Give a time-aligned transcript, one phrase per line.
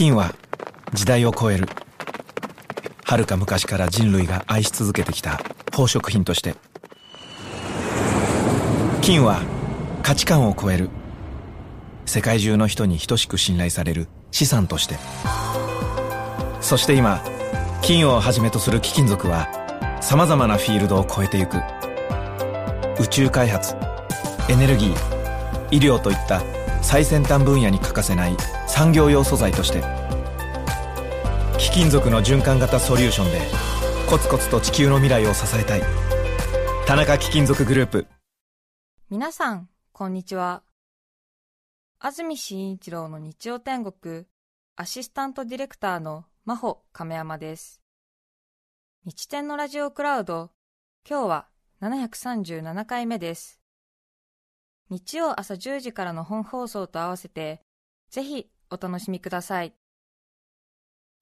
[0.00, 0.34] 金は
[0.94, 1.68] 時代を超える。
[3.04, 6.54] 遥か昔から人類が愛し続けてきた宝飾品として。
[9.02, 9.42] 金は
[10.02, 10.88] 価値観を超える。
[12.06, 14.96] 世界中の人に等しく信頼される資産として。
[16.62, 17.22] そして今
[17.82, 19.48] 金をはじめとする貴金属は
[20.00, 21.58] さまざまなフィールドを超えてゆく。
[22.98, 23.74] 宇宙開発
[24.48, 24.94] エネルギー
[25.70, 26.40] 医療といった
[26.82, 28.36] 最先端分野に欠かせない
[28.66, 29.82] 産業用素材として
[31.58, 33.70] 貴金属の循環型ソリューションで
[34.10, 35.82] コツコツと地球の未来を支えたい。
[36.84, 38.06] 田中貴金属グループ。
[39.08, 40.64] 皆さんこんにちは。
[42.00, 44.24] 安住紳一郎の日曜天国
[44.74, 47.80] アシスタントディレクターの真帆亀山です。
[49.04, 50.50] 日天のラジオクラウド
[51.08, 51.46] 今日は
[51.82, 53.59] 737回目です。
[54.90, 57.62] 日曜朝10時からの本放送と合わせて、
[58.10, 59.72] ぜひお楽しみください。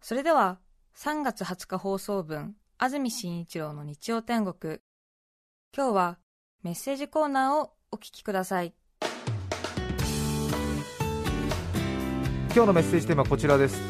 [0.00, 0.58] それでは、
[0.96, 4.80] 3月20日放送分、安住紳一郎の日曜天国。
[5.76, 6.18] 今日は
[6.62, 8.72] メッセージコーナーをお聞きください。
[12.54, 13.80] 今日のメッセージテーマはこちらです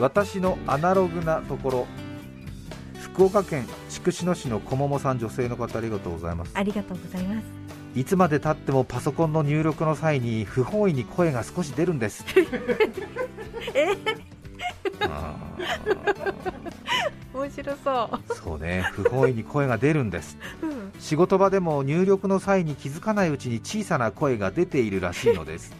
[0.00, 1.86] 私のアナログなところ
[2.98, 7.57] 福岡県筑紫野市の小桃さん女性の方ありがとうございますありがとうございます
[7.94, 12.24] いつまでたってもパソコンの入力の際に不本意に声が少し出るんです。
[13.74, 13.96] え？
[17.34, 18.34] 面白そう。
[18.34, 18.84] そうね。
[18.92, 25.72] 不本意に声が出るんです、うん、仕事場でも入力の際に気づかないうちに小さな声が出ているらしいのです。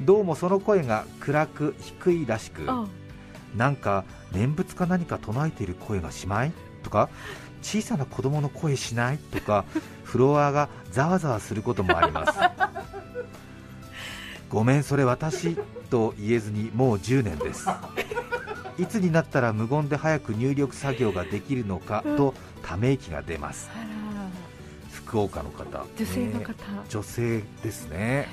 [0.00, 2.62] どうもその声が暗く低いらしく
[3.56, 6.52] なんか念仏か何か唱えている声がしまい？
[6.82, 7.08] とか
[7.62, 9.18] 小さな子供の声しない？
[9.18, 9.64] とか
[10.12, 12.38] フロアがざわざわすることもあります。
[14.50, 15.56] ごめんそれ私
[15.88, 17.66] と言えずにもう10年です。
[18.76, 23.70] いつになったら無言で早く入力作業ができるのかとため息が出ます。
[24.92, 25.86] 福岡の方。
[25.96, 26.56] 女性の方、ね、
[26.90, 28.28] 女性ですね。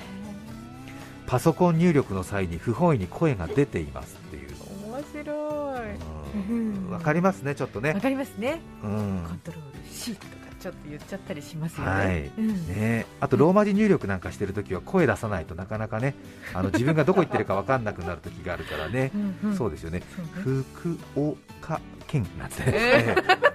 [1.27, 4.51] パソコン入力の際に不本意に声が出ていますっていう
[4.89, 4.97] の。
[4.97, 5.75] 面白
[6.89, 6.91] い。
[6.91, 7.93] わ、かりますねちょっとね。
[7.93, 12.31] わかりますね、うん、コントロール C とかちょっと言っちゃったりしますよね,、はい。
[12.37, 13.05] うん、ね。
[13.19, 16.15] あとローマ字入力なんかしてるときは声出さないとなかなかね
[16.53, 19.11] あの自分がどこ行ってるか分かんなくなるときがあるからね。
[19.43, 20.05] うん、そうですよね、ね。
[20.35, 20.65] 福
[21.15, 22.63] 岡県なんて。
[22.65, 23.49] ね、えー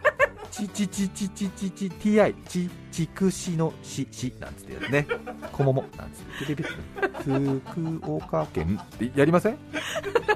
[0.54, 5.04] ちちちちちちち ti ちちくしのししなんつってやるね。
[5.50, 8.80] こももなんつって福岡県。
[8.80, 9.58] ってやりません？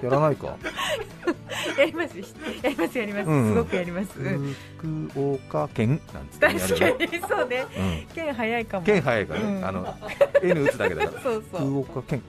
[0.03, 0.57] やらないか
[1.79, 2.17] やります
[2.63, 4.09] やりますやります、うん、すごくやります、
[4.79, 8.87] 福岡県なんつ確かにそうね、うん、県早いかも。
[8.87, 9.95] 県早いからね、うん、あの
[10.43, 11.21] N 打つだけだから。
[11.21, 12.23] 福岡県。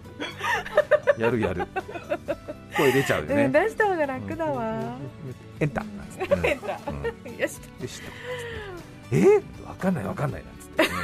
[1.18, 1.68] やるやる。
[2.78, 4.96] 声出ちゃうよね、出した方が楽だわ。
[5.60, 5.84] エンタ。
[6.44, 6.74] エンタ。
[6.74, 6.80] よ
[7.48, 7.60] し。
[7.82, 8.02] よし
[9.12, 9.16] え？
[9.18, 10.84] ー、わかんないわかんないなんつって。
[10.84, 10.90] ね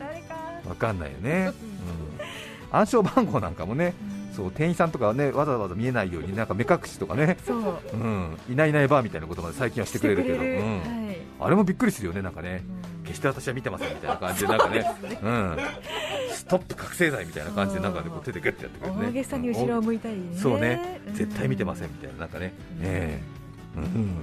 [0.00, 0.34] 誰か。
[0.68, 1.52] わかんないよね、
[2.72, 3.92] うん、暗証番号なんかもね、
[4.36, 7.38] そう店員さんとかはねわざわざ見えないようになんか目隠しとかね。
[7.46, 10.44] そう、うん、いないいないばみたいなことまで最近はしてくれるけど、うん。
[10.44, 12.62] はい、あれもびっくりするよねなんかね、
[12.98, 14.80] うん、決して私は見てませんみたいな感じでなんかね。
[14.80, 15.56] ね、うん、
[16.30, 19.06] ストップ覚醒剤みたいな感じでなんかねこう手でグッてやってくれるね。
[19.06, 20.36] 大げさに後ろを向いたりね。
[20.36, 21.00] そうね。
[21.14, 22.52] 絶対見てませんみたいななんかね、
[22.82, 23.20] え
[23.76, 23.80] え。
[23.80, 24.22] ー、うん。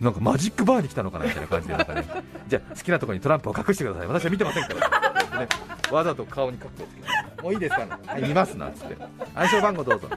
[0.00, 2.04] なんかマジックバーに来たのかなみたいな感じでなんかね。
[2.48, 4.08] じゃあ好きなところにトランプを隠してください。
[4.08, 5.09] 私は見てませんから、
[5.40, 5.48] ね、
[5.90, 8.96] わざと顔に隠してもういいですか、はい、見ますなっつって。
[9.34, 10.08] 暗証番号どうぞ。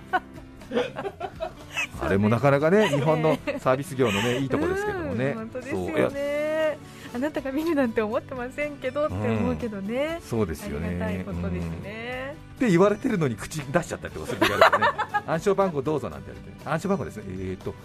[2.01, 5.35] あれもなかなかね日本のサービス業のねいいとこですけどもね、
[5.69, 5.91] そう。
[5.91, 6.11] いや。
[7.15, 10.87] あなたが見るなんて思ってませんけどって思うけどね、うん、そうですよね。
[10.87, 14.87] ありがたいことですね、うん、って言われてるのに口出しちゃったりとかする時あるね。
[15.27, 17.25] 暗証番号どうぞなんて言われて暗証番号ですね。
[17.27, 17.75] えっ、ー、と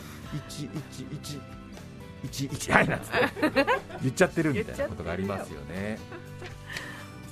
[0.51, 3.19] 11111はいなんつって。
[4.01, 5.99] 言っちゃってるみたいなことがありますよね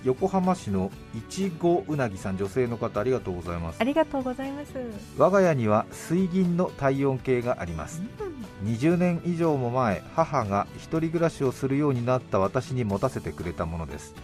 [0.04, 3.80] 横浜市のいちごうなぎさん女性の方ありがとうございます。
[3.80, 4.72] ありがとうございます。
[5.18, 14.14] 我が家には水銀の体温計があります、うん、20年以上も前母が一人暮らしをするようになった私に持たせてくれたものです。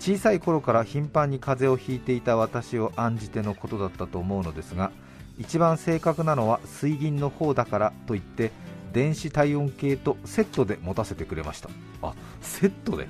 [0.00, 4.92] 小さい頃から頻繁に風邪をひいていた私を案じてのことだったと思うのですが
[5.38, 8.52] 一番正確なのは水銀の方だからと言って
[8.92, 11.68] 電子体温計とセットで持たせてくれました。
[12.02, 13.08] あセットで？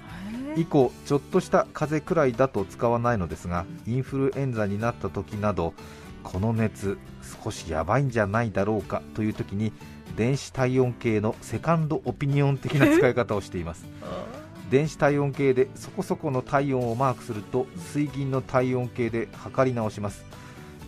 [0.60, 5.74] 以降ちょっとした風邪くらいだと使わないのですがインフルエンザになった時など
[6.22, 6.98] この熱
[7.42, 9.72] 少しやばいんじゃないだろうかという時に
[10.16, 13.86] 電子体温計のセカンドオピニオン的な使い方をしています。
[14.68, 20.26] 電子体温計でそこそこの体温をマークすると水銀の体温計で測り直します。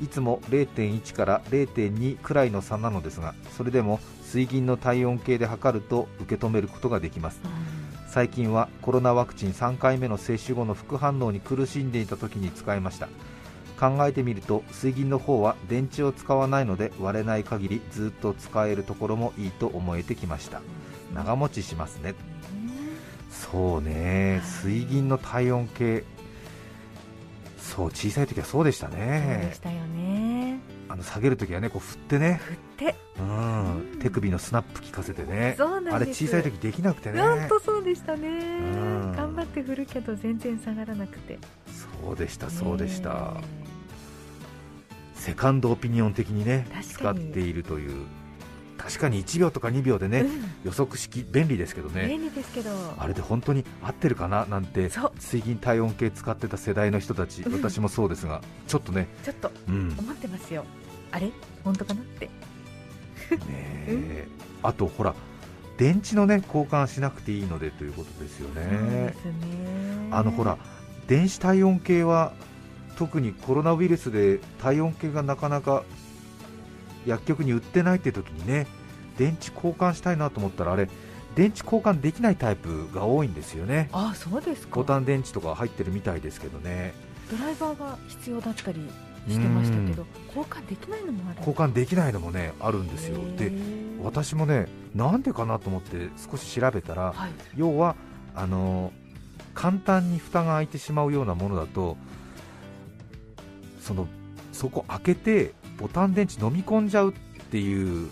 [0.02, 7.40] いつも0.1から0.2くらいの差なのですがそれでも水銀の体温計で測ると受け止めることができます
[8.10, 13.08] 最近はコロナワクチン3回目の接種後の副反応に苦しんでいた時に使いました。
[13.78, 20.60] 考えてみると水銀の方は電池を使わないので割れない限りずっと使えるところもいいと思えてきました。
[21.14, 22.16] 長持ちしますね。
[23.30, 24.42] そうね。
[24.44, 26.02] 水銀の体温計。
[27.58, 30.58] そう小さい時はそうでしたそうねでしたよね。
[30.88, 32.40] あの下げる時はねこう振ってね。
[32.42, 33.98] 振ってうん。
[34.00, 35.54] 手首のスナップ効かせてね。
[35.56, 35.96] そうなんです。
[35.96, 37.18] あれ小さい時できなくてね。
[37.18, 38.28] なんとそうでしたね。
[38.28, 39.12] ん。
[39.12, 41.38] 頑張って振るけど全然下がらなくて。
[42.02, 43.70] そうでしたそうでした、ね
[45.14, 48.06] セカンドオピニオン的にね使っているという。
[48.78, 50.44] 確かに1秒とか2秒でね、うん。
[50.64, 52.08] 予測式便利ですけどね。
[52.08, 52.70] 便利ですけど。
[52.96, 54.46] あれで本当に合ってるかな？
[54.46, 57.52] なんて水銀体温計使ってた世代の人たち、うん。
[57.52, 58.40] 私もそうですが。
[58.66, 59.52] ちょっとね、ちょっと。
[59.68, 60.64] うん、ね思ってますよ。
[61.12, 61.30] あれ？
[61.62, 62.00] 本当かな？
[62.00, 62.30] って
[63.48, 64.28] え。
[64.62, 65.14] あとほら
[65.78, 68.62] 電池のね交換しなくていいのでということですよね。
[68.62, 69.14] ね。
[70.10, 70.58] あのほら
[71.06, 72.32] 電子体温計は
[72.96, 75.84] 特にコロナウイルスで体温計がなかなか
[77.06, 78.66] 薬局に売ってないって時にね
[79.16, 80.88] 電池交換したいなと思ったらあれ
[81.34, 83.88] 電池交換できないタイプが多いんですよね。
[83.92, 84.76] あそうですか。
[84.76, 86.92] ボタン電池とか入ってるみたいですけどね。
[87.30, 88.80] ドライバーが必要だったり
[89.28, 91.38] してましたけど交換できないのもある。
[91.38, 93.18] 交換できないのもねあるんですよ。
[93.36, 93.52] で
[94.02, 97.30] 私もねなんでかなと思って少し調べたらはい。
[97.56, 97.96] 要は
[98.34, 98.92] あの
[99.54, 101.96] 簡単に蓋が開いてしまうようなものだと
[103.80, 104.06] その
[104.52, 107.14] そこ開けてボタン電池飲み込んじゃうっ
[107.50, 108.08] ていう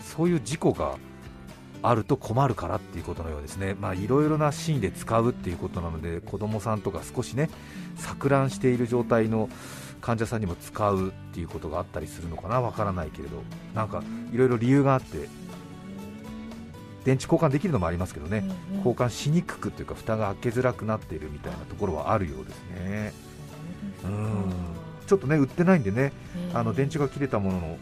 [0.00, 0.96] そういう事故が
[1.82, 7.50] あると困るからっていうことのようですね、まあいろいろなシーンで使うっていうことなので子供さんとか少しね
[7.96, 9.48] 錯乱している状態の
[10.00, 12.60] 患者さんにも使うっていうことがあったりするのかな。
[12.60, 13.42] わからないけれど。
[13.74, 14.02] なんか
[14.32, 15.28] いろいろ理由があって
[17.04, 18.44] 電池交換できるのもありますけどね、
[18.76, 23.12] 交換しにくくというか蓋が開けづらくなっているみたいなところはあるようですね。
[24.04, 24.52] うん。
[25.06, 26.12] ちょっとね売ってないんでね。
[26.54, 27.76] あの電池が切れたものの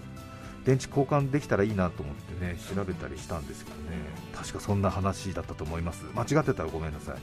[0.70, 3.96] 電池交換できたらいいなと思ってね調べたりしたんですけどね。
[4.32, 6.05] 確かそんな話だったと思います。
[6.14, 7.17] 間違ってたらごめんなさい。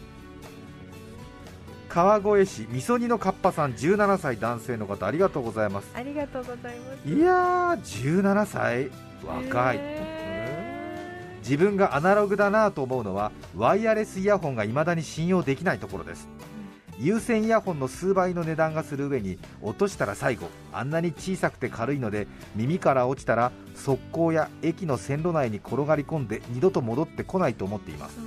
[1.87, 5.89] 川越市みそ煮のかっぱさん17歳男性の方ありがとうございます。
[5.95, 7.09] ありがとうございます。
[7.09, 8.91] いやー17歳？
[9.25, 16.27] 若い、へ自分がアナログだなと思うのはワイヤレスイヤホンが未だに信用できないところです
[16.99, 28.17] 有線イヤホンの数倍の値段がする上に落としたら最後あんなに小さくて軽いので耳から落ちたら側溝や駅の線路内に転がり込んで二度と戻ってこないと思っています。
[28.17, 28.23] ね。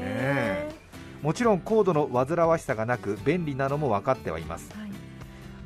[0.00, 0.70] え
[1.22, 4.70] もちろんコードの煩わしさがなく便利なのも分かってはいます。
[4.74, 4.90] はい。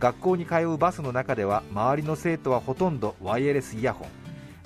[0.00, 4.08] 学校に通うバスの中では周りの生徒はほとんどワイヤレスイヤホン。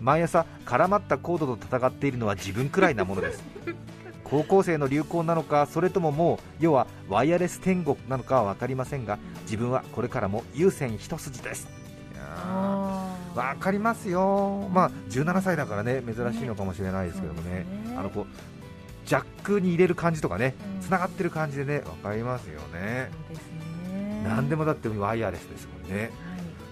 [0.02, 3.42] 毎朝絡まったコードと戦っているのは自分くらいなものです
[4.32, 11.68] 高校生の流行なのかそれとももう要はワイヤレス天国なのかは分かりませんが自分はこれからも有線一筋です。
[12.14, 14.70] いやあーわかりますよ。
[14.72, 17.50] まあ17歳だからね珍しいのかもしれないですけどもね。
[17.50, 17.66] ね。
[17.94, 18.26] あのこう
[19.06, 20.80] ジャックに入れる感じとかねうん。
[20.80, 23.10] つながってる感じでね分かりますよね。
[23.92, 24.24] ね。
[24.26, 26.04] 何でもだってワイヤレスですもんね。
[26.04, 26.10] はい。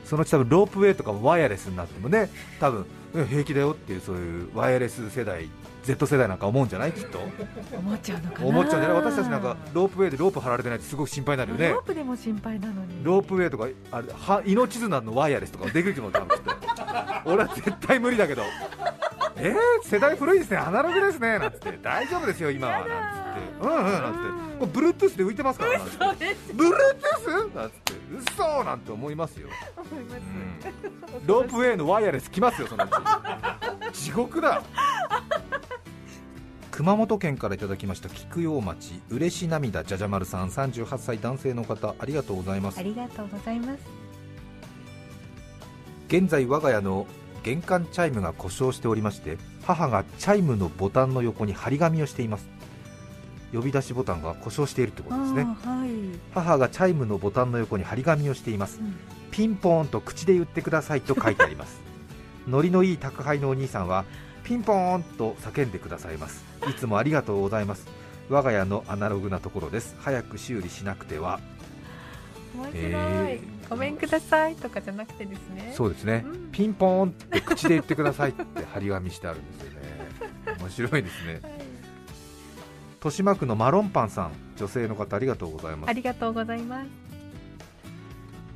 [0.07, 5.47] そのうち多分ロープウェイとかもワイヤレスになってもね多分うん平気だよっていうそういうワイヤレス世代
[5.83, 6.93] Z 世代なんか思うんじゃない？
[6.93, 7.19] きっと。
[7.77, 8.47] 思っちゃうのかな。
[8.47, 9.03] 思っちゃうんじゃない？
[9.03, 11.69] 私たちなんかロープウェイでロープ張られてないってすごく心配になるよね。
[11.71, 13.05] ロープでも心配なのに。
[13.05, 16.39] ロープウェイとかあれは命綱のワイヤレスとかできる気も多分
[17.25, 18.43] 俺は絶対無理だけど。
[19.43, 20.59] えー、世代古いですね。
[20.59, 21.39] アナログですね。
[21.39, 21.79] なんつって。
[21.83, 22.79] 大丈夫ですよ今は。
[22.81, 23.67] なんつって。
[23.67, 24.29] うんうんなんつって。
[24.61, 27.55] もう Bluetooth で浮いてますからなんつってそうです Bluetooth?
[27.55, 27.95] なんつって。
[28.35, 29.49] 嘘なんて思いますよ。
[29.77, 30.21] 思います。
[31.15, 31.27] うん。
[31.27, 32.89] ロープウェイのワイヤレス来ますよ、そのう
[33.93, 34.03] ち。
[34.05, 34.63] 地獄だ
[36.81, 42.79] 熊本県からいただきました菊陽町嬉し涙じゃじゃ丸さん38歳男性の方ありがとうございます。
[42.81, 43.81] ありがとうございます。
[46.09, 47.07] 現在我が家の
[47.43, 52.49] 玄関チャイムが故障しておりまして母がチャイムのボタンの横に張り紙をしています。
[53.53, 55.45] 呼び出しボタンが故障しているってことですね。
[55.45, 55.91] はい、
[56.33, 58.81] 母がチャイムのボタンの横に張り紙をしています。
[58.81, 58.97] うん。
[59.31, 61.79] ピンポーンと口で言ってくださいと書いてあります。
[62.49, 64.07] ノリのいい宅配のお兄さんは
[64.51, 66.45] ピンポーンと叫んでくださいます。
[66.69, 67.87] いつもありがとうございます。
[68.29, 69.95] 我が家のアナログなところです。
[70.01, 71.39] 早く修理しなくては。
[72.57, 75.73] 面白い、えーごめんくださいとかじゃなくてですね。
[75.77, 76.49] そうですね、うん。
[76.51, 79.79] ピンポーンって口で言ってくださいって張り紙してあるんですよね。
[80.59, 81.35] 面白いですね。
[81.35, 81.53] はい。
[82.95, 85.91] 豊島区のマロンパンさん女性の方ありがとうございます。
[85.91, 86.89] ありがとうございます。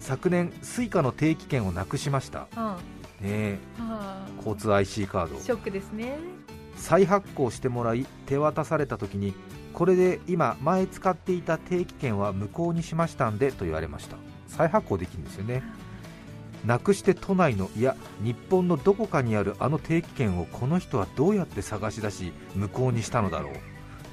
[0.01, 2.49] 昨年 Suica の定期券をなくしました。
[2.57, 2.79] あ
[3.25, 3.59] ね。
[3.79, 4.27] あ。
[4.39, 6.19] 交通 IC カードショックですね。
[6.77, 9.33] 再発行してもらい手渡された時に
[9.73, 14.17] これで今前使っていた定期券は無効にしましたんでと言われました。
[14.47, 15.63] 再発行できるんですよね。
[16.65, 23.53] なくして都内のいや日本のどこかにあるあの定期券をこの人はどうやって探し出し無効にしたのだろう。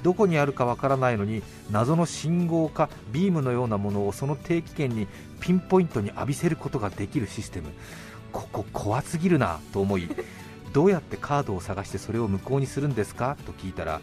[0.02, 5.06] どこにあるかわからないのに謎の信号かビームのようなものをその定期券に
[5.40, 7.68] ピンポイントに浴びせることができるシステム
[8.32, 10.08] ここ怖すぎるなと思い
[10.72, 13.36] どうやってカードを探してそれを無効にするんですか？
[13.46, 14.00] と聞いたら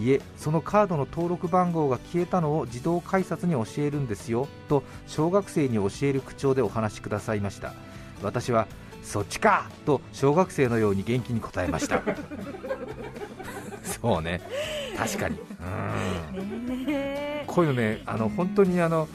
[0.00, 7.74] いえそのカードの登録番号が消えたのを自動改札に教えるんですよと小学生に教える口調でお話しくださいました。
[8.22, 8.66] 私は
[9.02, 12.02] そっちかと小学生のように元気に答えました。
[13.84, 14.40] そうね。
[14.96, 15.38] 確かに。
[16.36, 16.86] うん。
[16.86, 19.08] ねこういうのねあの本当にあの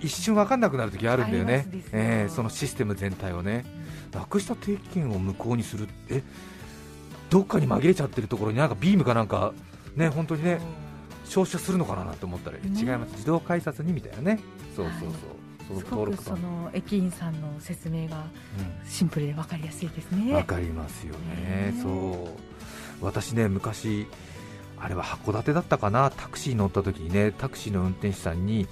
[0.00, 1.66] 一瞬分かんなくなる時あるんだよね。
[1.72, 1.80] よ。
[1.92, 3.64] えーそのシステム全体をね。
[4.12, 6.22] なくした定期券を無効にするえ
[7.28, 9.52] どっかに紛れちゃってるところになんかビームかなんか
[9.94, 10.58] ね本当にね
[11.24, 12.62] 照射するのかななんて思ったら、ね。
[12.68, 13.12] 違います。
[13.12, 14.40] 自動改札にみたいなね。
[14.74, 15.10] そうそうそう、
[15.68, 18.24] そのすごくその駅員さんの説明が
[18.86, 21.72] シンプルで分かりやすいですうんわねかりますよね。
[21.72, 21.80] ね。
[21.82, 21.88] そ
[23.00, 23.04] う。
[23.04, 24.06] 私ね昔
[24.78, 26.10] あれは函館だったかな。
[26.16, 28.68] タクシーに乗った時にねタクシーの運転手さんに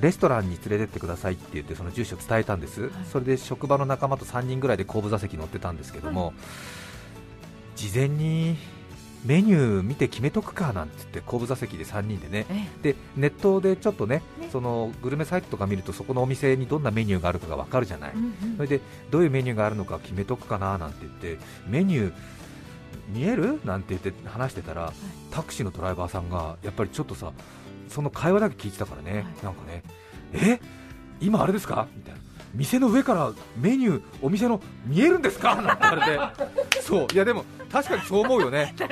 [0.00, 2.90] レストランに連れてってくださいって言ってその住所伝えたんです、はい。
[3.10, 6.34] それで職場の仲間と3人ぐらいで後部座席乗ってたんですけども、
[7.74, 8.56] 事前に
[9.24, 12.46] メニュー見て決めとくかなんて言って後部座席で3人でね。
[12.82, 14.48] えでネットでちょっとねね。
[14.52, 21.38] そのグルメサイトとか見るとそこのお店にどんなメニューがあるかが分かるじゃない、うんうんそれでどういうメニューがあるのか決めとくかななんて言って
[21.68, 22.12] メニュー
[23.08, 24.92] 見えるなんて言って話してたら、
[25.30, 27.32] タクシーのドライバーさんがやっぱりちょっとさ
[27.88, 29.24] その会話だけ聞いてたからね、はい。
[29.42, 29.82] なんかね
[30.32, 30.60] え？
[31.20, 31.86] 今あれですか？
[31.96, 32.20] みたいな。
[32.54, 35.56] 店の上からメニューお店の見えるんですか？
[35.60, 36.80] なんて言われて。
[36.82, 37.06] そう。
[37.12, 38.74] いやでも確かにそう思うよ ね。
[38.78, 38.86] う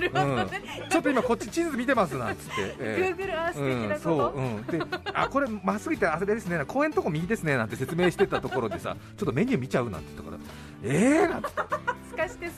[0.87, 3.23] ん、ちょっと今こっち地図見てますなんつって、ええ。
[3.25, 4.81] Google アースうん、そう、こうん、で、
[5.15, 7.57] あ、これまっすぐ行ったらあれですね、公園のとこ右ですね。
[7.57, 10.43] なんて説明してたところでさ、ちょっとメニュー見ちゃうなんて言ったから、
[10.83, 11.95] えーなんて、と透かして。
[11.95, 12.04] 透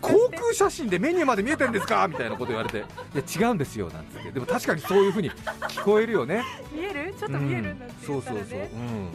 [0.00, 2.06] 航空写真でメニューまで見えてるんですか？
[2.08, 6.44] みたいなこと言われて、いや違うんですよなんつって、でも確かにそういう風に聞こえるよね。
[6.72, 7.14] 見える？
[7.18, 9.10] ちょっと見えるんだってそうそうそう、うん、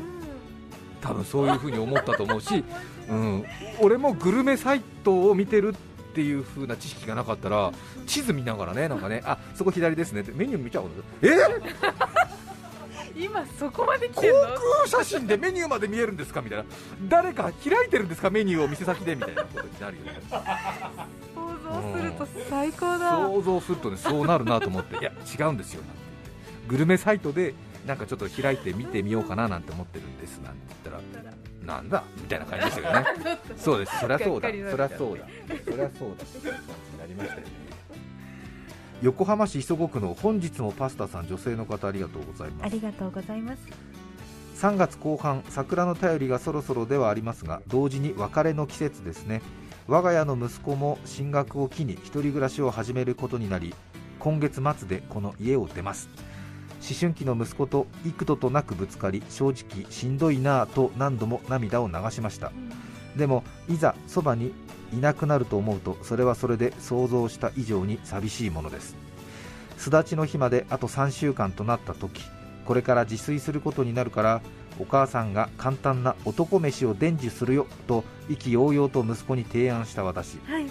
[1.01, 2.63] 多分そういう風に思ったと思うし、
[3.09, 3.45] うん、
[3.79, 7.71] 俺もグルメサイトを見てるっていう風な知識がなかったら、
[8.05, 10.31] 地図見ながらね、なんかね、あそこ左ですねって。
[10.33, 10.89] メニュー見ちゃうの、
[11.21, 11.27] え？
[11.27, 11.31] ー
[13.15, 14.39] 今そこまで来航てんの？
[14.87, 16.41] 空写真でメニューまで見えるんですか？
[16.41, 16.65] みたいな。
[17.07, 18.29] 誰か開いてるんですか？
[18.29, 20.19] メニューを店先でみたいなことになるよね。
[21.35, 23.17] 想像すると最高だ。
[23.17, 24.97] 想像するとねそうなるなと思って。
[24.97, 25.81] いや違うんですよ。
[25.81, 26.01] なんて
[26.67, 27.53] グルメサイトで
[27.85, 31.31] なんかちょっと開いて見てみようかななんて思ってるんですなんて言ったら
[31.65, 32.03] なんだ？
[32.17, 33.07] みたいな感じでしたよね。
[33.57, 33.99] そうです。
[33.99, 34.49] そりゃそうだ。
[34.49, 34.89] そりゃそうだ。
[34.89, 35.25] そりゃそうだ。
[35.25, 37.45] っていう感じになりましたよね
[39.01, 42.65] 横浜市磯子区の本日もパスタさん女性の方ありがとうございます。
[42.65, 43.59] ありがとうございます。
[44.57, 49.41] 3月後半桜の便りがそろそろではありますが同時に別れの季節ですね。
[49.87, 53.73] 我が家の息子も進学を機に一人暮らしを始めることになり
[54.19, 56.07] 今月末でこの家を出ます。
[56.87, 62.51] 思春期の息子と幾度となくぶつかり正直しんどいなぁと何度も涙を流しました。
[63.17, 64.53] でもいざそばに
[64.91, 68.95] いなくなると思うとそれはそれで想像した以上に寂しいものです。
[69.77, 72.23] 巣立ちの日まであと3週間となった時
[72.65, 74.41] これから自炊することになるから
[74.79, 80.37] お母さんが簡単な男飯を伝授するよと意気揚々と息子に提案した私。
[80.45, 80.65] はい。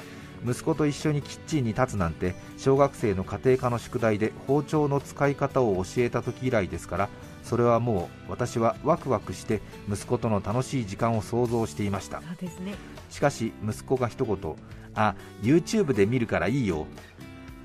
[0.46, 7.08] 息子と一緒にキッチンに立つなんて小学生の家庭科の宿題で包丁の使い方を教えた時以来ですから
[7.42, 12.22] それはもう私はワクワクして息子との楽しい時間を想像していました。
[12.22, 12.74] そうですね
[13.10, 14.56] しかし息子が一言
[14.94, 16.86] 「あ YouTube で見るからいいよ」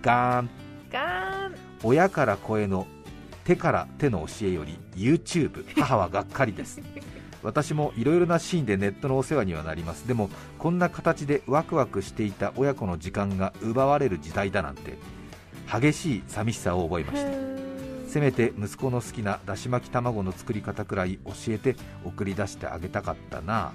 [0.02, 0.50] ガーン。
[0.92, 1.56] ガーン。
[1.84, 2.88] 親から子への
[3.44, 6.82] 手から手の教えより YouTube 母はがっかりです。
[7.44, 10.08] 私もいろいろなシーンでネットのお世話にはなります。
[10.08, 14.98] でもこんな形でワクワクしていた親子の時間が奪われる時代だなんて
[15.72, 17.56] 激しい寂しさを覚えました。
[18.08, 23.74] せめて息子の好きなだし巻き卵の作り方くらい教えて送り出してあげたかったな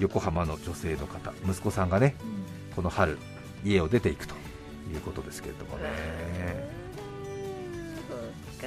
[0.00, 2.16] 横浜の女性の方息子さんがね
[2.74, 3.18] この春
[3.64, 4.34] 家を出ていくと
[4.92, 5.90] いうことですけれどもね。
[8.08, 8.18] そう
[8.62, 8.66] か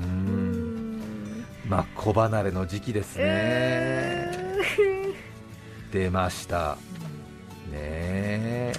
[0.00, 0.98] ううん。
[0.98, 4.32] んまあ子離れの時期ですね、え
[5.92, 6.76] 出ました。
[7.70, 8.72] ねえ。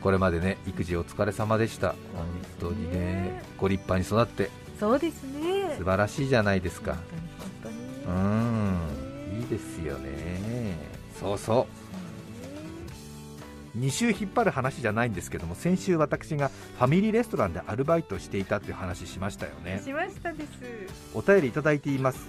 [0.00, 1.88] これまでね育児お疲れ様でした。
[2.14, 2.26] 本
[2.60, 5.74] 当にねご立派に育ってーそうですね。
[5.76, 6.92] 素晴らしいじゃないですか。
[6.92, 7.02] 本
[7.64, 7.76] 当に
[8.06, 8.55] 本うん。
[8.55, 8.55] いい
[9.48, 10.76] ですよね。
[11.18, 11.86] そうそう。
[13.78, 16.48] 2週引っ張る話じゃないんですけども先週私が
[16.78, 19.82] ファミリーレストランでアルバイトしていたっていう話しましたよね。
[19.84, 20.50] しましたです。
[21.14, 22.26] お便りいただいています。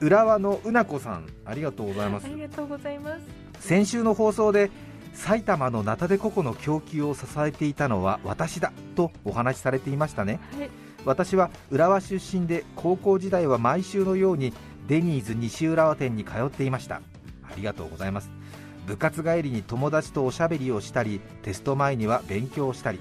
[0.00, 2.26] 浦和のうなこさんありがとうございます。
[2.26, 3.16] ありがとうございま
[3.60, 3.66] す。
[3.66, 4.70] 先週の放送で
[5.14, 10.40] 埼玉のナタデココの供給を支えていたのは私だとお話しされていましたね。
[10.58, 10.70] はい。
[11.04, 14.52] 私は浦和出身で高校時代は毎週のように
[14.90, 16.96] デニーズ西浦和店に通っていました。
[16.96, 17.00] あ
[17.56, 18.30] りがとうございます。
[18.88, 22.98] 部活帰りに友達とおしゃべりをしたりテスト前には勉強をしたり。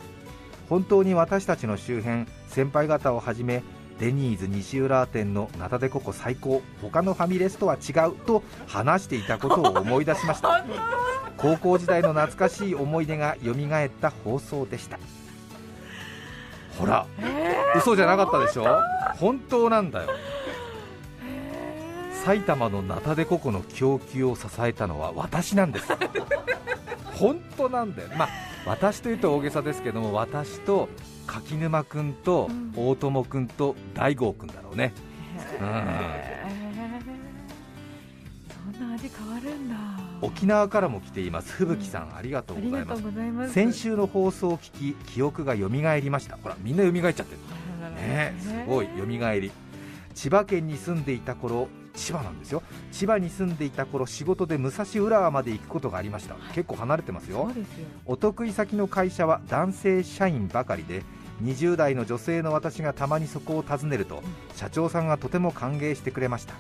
[0.70, 3.64] 本当に私たちの周辺先輩方をはじめ
[4.00, 10.64] デニーズ西浦和店のナタデココ最高他のファミレスとは違うと話していたことを思い出しました。
[11.38, 15.00] 高校時代の懐かしい思い出が蘇った放送でした。
[16.78, 17.08] ほら
[17.76, 18.80] 嘘じゃなかったでしょ？
[19.20, 20.10] 本当なんだよ
[22.24, 25.88] 埼玉のナタデココの供給を支えたのは私なんです。
[27.14, 28.30] 本当なんだよまあ
[28.66, 30.88] 私というと大げさですけども私と
[31.28, 32.74] 柿沼君とうん。
[32.76, 34.94] 大友君と大郷君だろうね。
[35.60, 36.60] へー。
[38.74, 39.76] そんな味変わるんだ。
[40.22, 41.52] 沖縄からも来ています。
[41.54, 43.54] 吹雪さんありがとうございます。
[43.54, 46.38] 先週の放送を聞き記憶が蘇りました。
[46.42, 47.60] ほらみんな蘇っちゃってる。
[48.00, 49.52] ねすごい蘇り
[50.16, 51.68] 千葉県に住んでいた頃
[52.00, 52.64] 千葉なんですよ。
[52.92, 56.36] 千葉に住んでいた頃仕事で武蔵浦和まで行くことがありました。
[56.54, 57.52] 結構離れてますよ。
[58.06, 61.04] お得意先の会社は男性社員ばかりで
[61.44, 64.24] 20代の女性の私がたまにそこを訪ねると
[64.56, 66.56] 社長さんがとても歓迎してくれました。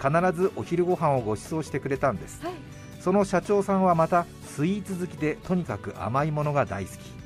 [0.00, 2.44] 必ずお昼ご飯をご馳走してくれたんです。
[2.44, 2.54] はい。
[3.00, 7.23] その社長さんはまたスイーツ好きでとにかく甘いものが大好き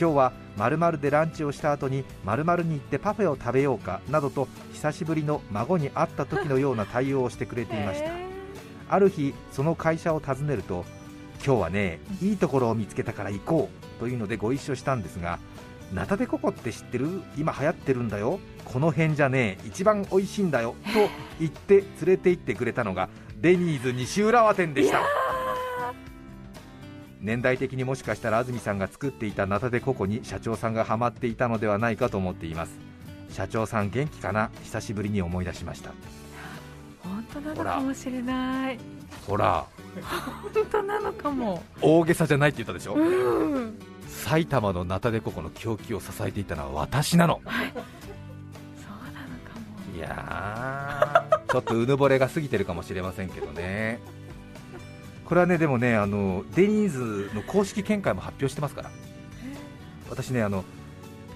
[0.00, 8.06] 今日は〇〇でランチをした後に〇〇に行ってパフェを食べようかなどと久しぶりの孫に会った時のような対応をしてくれていました。
[8.06, 8.28] へ
[8.88, 10.84] ある日その会社を訪ねると
[11.44, 15.40] 今日はねいいところを見つけたから行こうというのでご一緒したんですが
[15.92, 17.22] ナタデココって知ってる？
[17.36, 18.38] 今流行ってるんだよ。
[18.64, 20.76] この辺じゃね一番美味しいんだよ。
[20.92, 21.08] と
[21.40, 23.08] 言って連れて行ってくれたのが
[23.40, 25.00] デニーズ西浦和店でした
[27.20, 32.72] 年代的にもしかしたら安住さんが作っていたナタデココに社長さんがハマっていたのではないかと思っています。
[33.30, 34.50] 社長さん元気かな？
[34.62, 35.90] 久しぶりに思い出しました。
[37.00, 38.78] 本当なのかもしれない。
[39.26, 39.66] ほら。
[40.54, 41.62] 本当なのかも。
[41.82, 42.94] 大げさじゃないって言ったでしょ？
[42.94, 43.78] うん。
[44.08, 47.40] 埼玉のナタデココの供給を支えていたのは私なの。
[47.44, 49.96] そうなのかも。
[49.96, 51.38] いやー。
[51.48, 54.00] ちょっとうぬぼれが過ぎてるかもしれませんけどね
[55.28, 58.90] これはねでもねあのデニーズの公式見解も発表してますから。
[60.08, 60.64] 私ねあの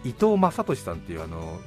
[0.02, 1.60] 伊藤正俊さんっていうあの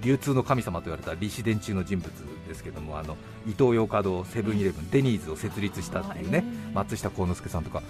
[0.00, 2.10] 流通の神様と言われた利子電中の人物
[2.48, 7.82] ですけどもあの伊東洋華堂セブンイレブンデニーズを設立したっていうね松下幸之助さんとか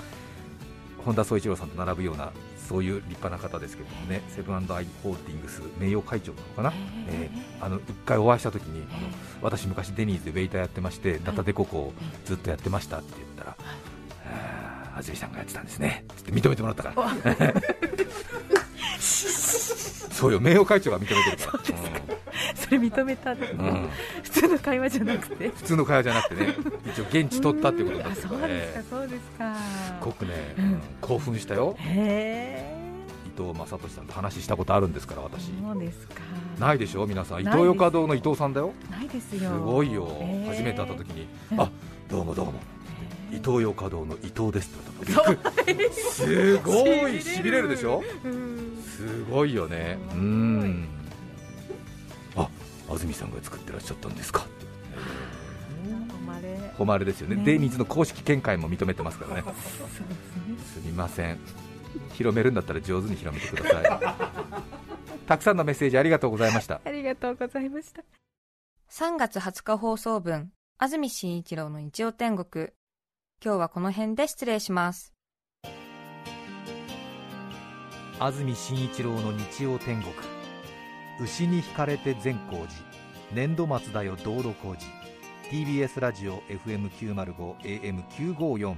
[1.05, 2.33] 本田宗一郎さんと並ぶような
[2.68, 4.64] そういう立派な方ですけどもねセブンアイ・
[5.02, 6.72] ホールディングス名誉会長なのかな、
[7.09, 9.09] えーあの一回お会いしたときに、あの
[9.40, 11.92] 私、昔デニーズでウェイターやってまして、ナタデココを
[12.24, 13.57] ずっとやってましたって言ったら、
[14.26, 16.05] あー安住さんがやってたんですね。
[16.20, 17.35] って認めてもらったから、
[18.98, 21.64] そうよ、名誉会長が認めてるから、
[22.55, 23.90] それ認めたうんうん。
[24.22, 25.48] 普通の会話じゃなくて。
[25.48, 26.55] 普通の会話じゃなくてね、
[26.87, 29.57] 一応、現地取ったってことになあってるそうですかそうですか。
[29.57, 30.64] すごくね、うん。
[30.64, 32.75] うん興奮したよ、へ
[33.27, 35.51] 伊藤正俊さんと話したことあるんですから、え私。
[35.62, 36.14] そうですか。
[36.59, 39.51] ないでしょ、皆さん、伊ないです東洋華堂の伊藤さんだよ、ないですよ。
[39.51, 40.07] すごいよ、
[40.49, 41.61] 初めて会った時に、うん。
[41.61, 41.71] あ
[42.09, 42.53] どうもどうも、
[43.33, 45.53] へ伊東洋華堂の伊藤ですって言われた
[46.12, 48.03] すごいしびれるでしょ？
[48.25, 48.83] えうん。
[48.83, 49.99] すごいよね。
[50.12, 50.88] うん。
[52.37, 52.49] あ
[52.88, 54.47] 安住さんが作ってらっしゃったんですか
[56.78, 57.36] 誉れですよね。
[57.36, 57.44] ね。
[57.44, 59.44] デニーズの公式見解も認めてますからね。
[60.74, 61.38] すみません。
[62.14, 64.16] 広めるんだったら上手に広めてください。
[65.26, 66.80] たくさんのメッセージありがとうございました。
[66.84, 68.02] ありがとうございました。
[68.90, 72.68] 3月20日放送分、安住紳一郎の日曜天国。
[73.44, 75.12] 今日はこの辺で失礼します。
[78.18, 80.14] 安住紳一郎の日曜天国。
[81.20, 82.96] 牛に引かれて善光寺。
[83.32, 84.86] 年度末だよ道路工事
[85.50, 88.74] TBS ラジオ FM905 AM954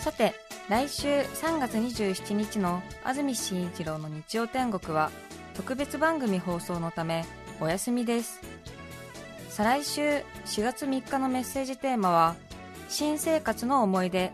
[0.00, 0.34] さて、
[0.68, 5.12] 来週3月27日の安住紳一郎の日曜天国は
[5.54, 7.24] 特別番組放送のため
[7.60, 8.40] お休みです。
[9.48, 10.00] 再来週
[10.46, 12.34] 4月3日のメッセージテーマは
[12.88, 14.32] 新生活の思い出。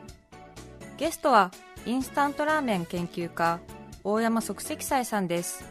[0.97, 1.51] ゲストは
[1.85, 3.61] インスタントラーメン研究家
[4.05, 5.71] 大山即席斎さんです。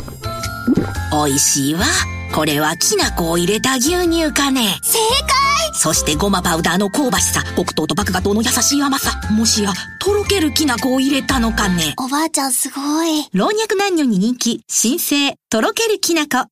[1.25, 1.81] 美味しいわ。
[2.33, 4.79] これはきな粉を入れた牛乳かね。
[4.81, 5.41] 正解
[5.73, 9.19] そしてごまパウダーの香ばしさ、黒糖と麦芽糖の優しい甘さ。
[9.31, 11.93] もしや、とろけるきな粉を入れたのかね。
[11.97, 13.27] おばあちゃんすごい。
[13.33, 16.47] 老若男女に人気、新生、とろけるきな粉。